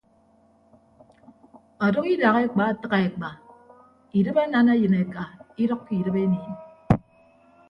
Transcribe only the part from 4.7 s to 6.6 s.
eyịn eka idʌkkọ idịp eniin.